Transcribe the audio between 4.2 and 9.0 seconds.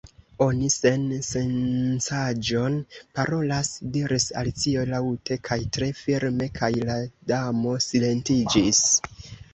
Alicio laŭte kaj tre firme; kaj la Damo silentiĝis!